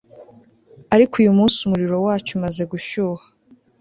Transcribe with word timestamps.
Ariko 0.95 1.13
uyumunsi 1.15 1.57
umuriro 1.61 1.95
wacyo 2.05 2.31
umaze 2.37 2.63
gushyuha 2.71 3.23